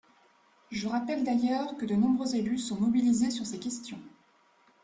[0.71, 4.01] Je rappelle d’ailleurs que de nombreux élus sont mobilisés sur ces questions.